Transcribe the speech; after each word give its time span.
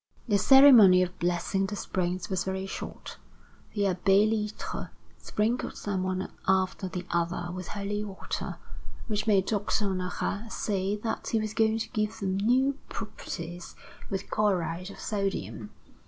The 0.27 0.39
ceremony 0.39 1.03
of 1.03 1.19
blessing 1.19 1.67
the 1.67 1.75
springs 1.75 2.27
was 2.27 2.43
very 2.43 2.65
short. 2.65 3.17
The 3.75 3.81
Abbé 3.83 4.27
Litre 4.27 4.89
sprinkled 5.19 5.75
them 5.77 6.01
one 6.01 6.27
after 6.47 6.87
the 6.87 7.05
other 7.11 7.51
with 7.53 7.67
holy 7.67 8.03
water, 8.03 8.57
which 9.05 9.27
made 9.27 9.45
Doctor 9.45 9.85
Honorat 9.91 10.51
say 10.51 10.95
that 10.95 11.27
he 11.27 11.39
was 11.39 11.53
going 11.53 11.77
to 11.77 11.89
give 11.89 12.19
them 12.19 12.37
new 12.37 12.79
properties 12.89 13.75
with 14.09 14.31
chloride 14.31 14.89
of 14.89 14.99
sodium. 14.99 15.69